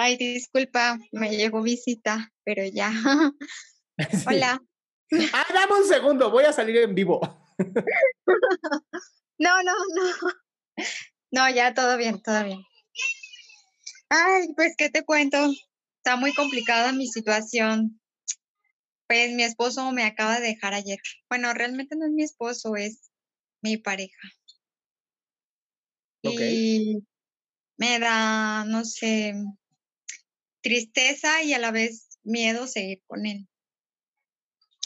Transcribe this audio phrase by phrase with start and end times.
[0.00, 2.92] Ay, disculpa, me llegó visita, pero ya.
[4.28, 4.62] Hola.
[5.32, 7.20] Ah, dame un segundo, voy a salir en vivo.
[9.38, 10.30] no, no, no.
[11.32, 12.62] No, ya todo bien, todo bien.
[14.08, 15.36] Ay, pues, ¿qué te cuento?
[15.96, 18.00] Está muy complicada mi situación.
[19.08, 21.00] Pues mi esposo me acaba de dejar ayer.
[21.28, 23.10] Bueno, realmente no es mi esposo, es
[23.62, 24.28] mi pareja.
[26.22, 27.02] Y
[27.76, 29.34] me da, no sé,
[30.68, 33.48] tristeza y a la vez miedo seguir con él.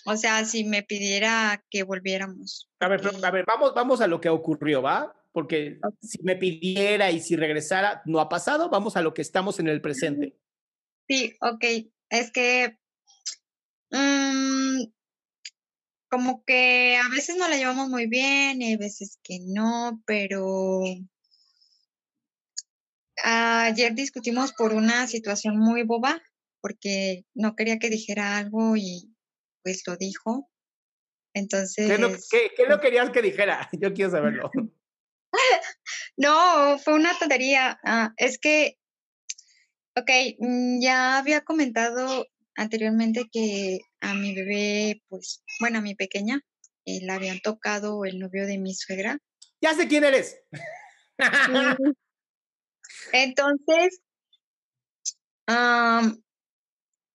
[0.05, 2.71] O sea, si me pidiera que volviéramos.
[2.81, 5.15] A ver, a ver, vamos, vamos a lo que ocurrió, ¿va?
[5.33, 9.59] Porque si me pidiera y si regresara, no ha pasado, vamos a lo que estamos
[9.59, 10.37] en el presente.
[11.09, 11.65] Sí, ok.
[12.11, 12.79] Es que
[13.91, 14.85] mm,
[16.09, 20.83] como que a veces no la llevamos muy bien y a veces que no, pero
[23.23, 26.21] Ayer discutimos por una situación muy boba,
[26.61, 29.15] porque no quería que dijera algo y
[29.63, 30.51] pues lo dijo.
[31.35, 31.89] Entonces.
[31.89, 33.69] ¿Qué, no, qué, pues querías que dijera?
[33.81, 34.51] Yo quiero saberlo.
[36.17, 37.79] no, fue una tontería.
[37.85, 38.77] Ah, es que,
[39.97, 46.41] ok, mm, ya había comentado anteriormente que a mi bebé, pues, bueno, a mi pequeña,
[46.85, 49.19] eh, la habían tocado el novio de mi suegra.
[49.61, 50.39] Ya sé quién eres.
[53.13, 54.01] Entonces,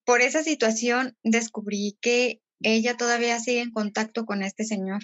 [0.05, 5.01] por esa situación descubrí que ella todavía sigue en contacto con este señor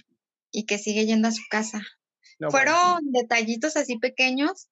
[0.52, 1.82] y que sigue yendo a su casa.
[2.50, 4.70] Fueron detallitos así pequeños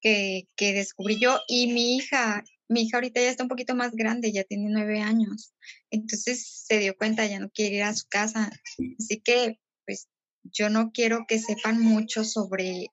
[0.00, 3.92] que, que descubrí yo y mi hija, mi hija ahorita ya está un poquito más
[3.92, 5.54] grande, ya tiene nueve años,
[5.90, 8.50] entonces se dio cuenta, ya no quiere ir a su casa,
[8.98, 10.08] así que pues
[10.42, 12.88] yo no quiero que sepan mucho sobre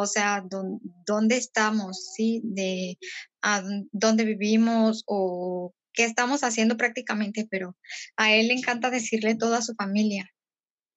[0.00, 0.44] o sea,
[1.04, 2.40] dónde estamos, ¿sí?
[2.44, 2.98] De
[3.42, 7.76] a dónde vivimos o qué estamos haciendo prácticamente, pero
[8.16, 10.30] a él le encanta decirle todo a su familia.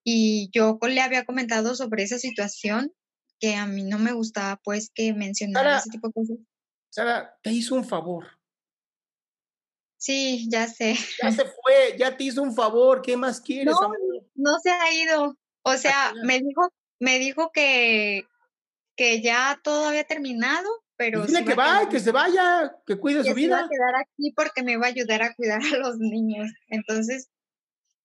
[0.03, 2.93] Y yo le había comentado sobre esa situación
[3.39, 6.37] que a mí no me gustaba, pues, que mencionara ese tipo de cosas.
[6.91, 8.27] Sara, te hizo un favor.
[9.97, 10.95] Sí, ya sé.
[11.23, 13.73] Ya se fue, ya te hizo un favor, ¿qué más quieres?
[13.73, 13.91] No,
[14.35, 15.35] no se ha ido.
[15.63, 18.27] O sea, me dijo, me dijo que,
[19.01, 21.25] que ya todo había terminado, pero...
[21.25, 23.57] Dile que vaya, que se vaya, que cuide su vida.
[23.57, 26.51] Se a quedar aquí porque me va a ayudar a cuidar a los niños.
[26.67, 27.31] Entonces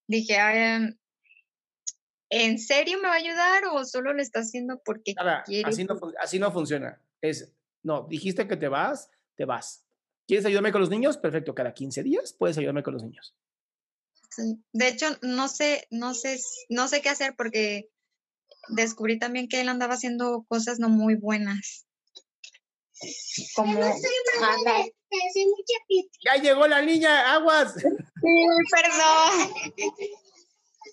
[0.06, 0.38] dije,
[2.30, 5.14] ¿en serio me va a ayudar o solo lo está haciendo porque
[5.44, 5.68] quiere?
[5.68, 6.98] Así no, así no funciona.
[7.20, 7.52] Es,
[7.82, 9.84] no, dijiste que te vas, te vas.
[10.26, 11.18] ¿Quieres ayudarme con los niños?
[11.18, 13.36] Perfecto, cada 15 días puedes ayudarme con los niños.
[14.30, 14.64] Sí.
[14.72, 16.40] De hecho, no sé, no sé,
[16.70, 17.90] no sé qué hacer porque
[18.68, 21.86] descubrí también que él andaba haciendo cosas no muy buenas.
[23.54, 23.80] Como
[26.24, 27.74] ya llegó la niña, aguas.
[27.74, 27.82] Sí,
[28.72, 29.54] perdón.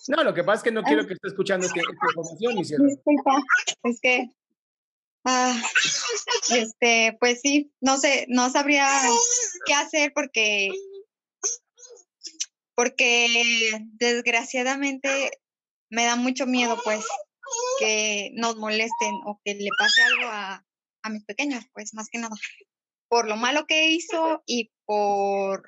[0.07, 3.41] No, lo que pasa es que no quiero que esté escuchando esta, información, Disculpa,
[3.83, 4.29] es que
[5.23, 5.61] ah,
[6.51, 8.89] este, pues sí, no sé, no sabría
[9.65, 10.69] qué hacer porque
[12.75, 15.39] porque desgraciadamente
[15.89, 17.05] me da mucho miedo, pues
[17.79, 20.65] que nos molesten o que le pase algo a,
[21.03, 22.35] a mis pequeños, pues más que nada,
[23.07, 25.63] por lo malo que hizo y por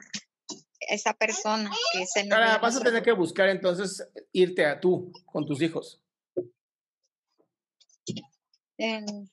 [0.80, 5.46] esa persona que se Ahora vas a tener que buscar entonces irte a tú con
[5.46, 6.02] tus hijos.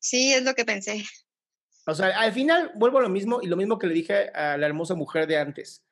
[0.01, 1.05] sí, es lo que pensé.
[1.87, 4.57] O sea, al final vuelvo a lo mismo y lo mismo que le dije a
[4.57, 5.85] la hermosa mujer de antes.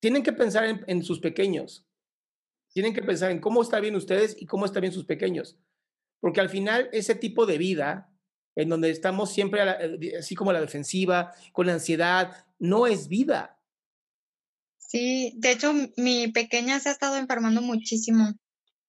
[0.00, 1.87] Tienen que pensar en, en sus pequeños
[2.72, 5.56] tienen que pensar en cómo está bien ustedes y cómo está bien sus pequeños.
[6.20, 8.12] Porque al final ese tipo de vida,
[8.56, 13.08] en donde estamos siempre eh, así como a la defensiva, con la ansiedad, no es
[13.08, 13.58] vida.
[14.78, 18.32] Sí, de hecho mi pequeña se ha estado enfermando muchísimo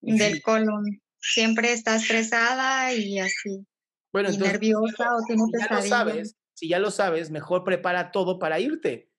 [0.02, 1.02] del colon.
[1.22, 3.66] Siempre está estresada y así.
[4.14, 8.12] Bueno, y nerviosa o tiene si ya lo sabes, si ya lo sabes, mejor prepara
[8.12, 9.10] todo para irte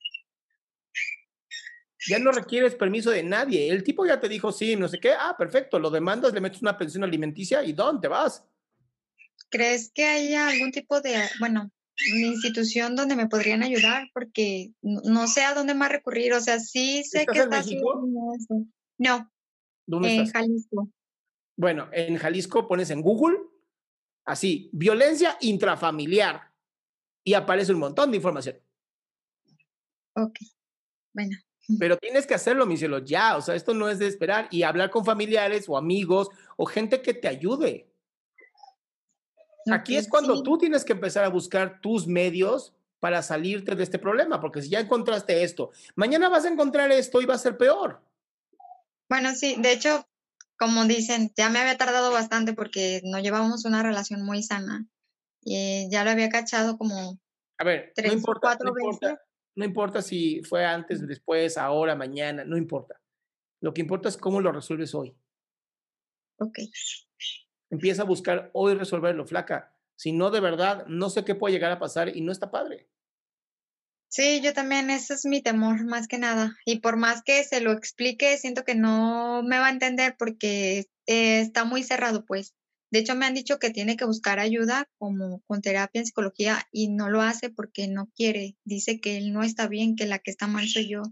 [2.09, 3.69] ya no requieres permiso de nadie.
[3.71, 6.63] El tipo ya te dijo, sí, no sé qué, ah, perfecto, lo demandas, le metes
[6.63, 8.45] una pensión alimenticia y ¿dónde vas?
[9.49, 11.71] ¿Crees que haya algún tipo de, bueno,
[12.15, 16.33] institución donde me podrían ayudar porque no, sé a dónde más recurrir.
[16.33, 18.07] O sea, sí sé que está México?
[18.99, 19.31] No.
[19.87, 20.91] ¿Dónde en Jalisco.
[21.57, 23.39] Bueno, en Jalisco pones en Google
[24.25, 26.53] así, violencia intrafamiliar
[27.25, 28.57] y aparece un montón de información.
[30.15, 30.39] Ok,
[31.13, 31.37] bueno.
[31.79, 33.37] Pero tienes que hacerlo, mi cielo, ya.
[33.37, 37.03] O sea, esto no es de esperar y hablar con familiares o amigos o gente
[37.03, 37.87] que te ayude.
[39.71, 43.99] Aquí es cuando tú tienes que empezar a buscar tus medios para salirte de este
[43.99, 47.57] problema, porque si ya encontraste esto, mañana vas a encontrar esto y va a ser
[47.57, 48.03] peor.
[49.09, 50.07] Bueno, sí, de hecho,
[50.59, 54.87] como dicen, ya me había tardado bastante porque no llevábamos una relación muy sana
[55.43, 57.19] y ya lo había cachado como
[57.59, 59.21] a ver, tres, no importa, cuatro no Importa,
[59.57, 63.01] no importa si fue antes, después, ahora, mañana, no importa.
[63.61, 65.15] Lo que importa es cómo lo resuelves hoy.
[66.39, 66.59] Ok.
[67.71, 69.77] Empieza a buscar hoy resolverlo, flaca.
[69.97, 72.89] Si no, de verdad, no sé qué puede llegar a pasar y no está padre.
[74.09, 76.57] Sí, yo también, ese es mi temor, más que nada.
[76.65, 80.87] Y por más que se lo explique, siento que no me va a entender porque
[81.07, 82.55] eh, está muy cerrado, pues.
[82.91, 86.67] De hecho, me han dicho que tiene que buscar ayuda como con terapia en psicología
[86.73, 88.57] y no lo hace porque no quiere.
[88.65, 91.03] Dice que él no está bien, que la que está mal soy yo.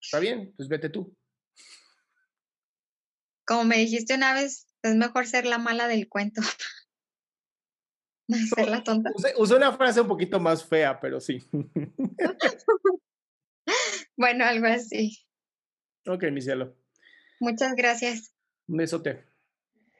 [0.00, 1.16] Está bien, pues vete tú.
[3.44, 6.42] Como me dijiste una vez, es mejor ser la mala del cuento.
[8.56, 9.10] ser la tonta.
[9.36, 11.44] Usé, una frase un poquito más fea, pero sí.
[14.16, 15.26] bueno, algo así.
[16.06, 16.76] Ok, mi cielo.
[17.40, 18.32] Muchas gracias.
[18.68, 19.35] Un besote.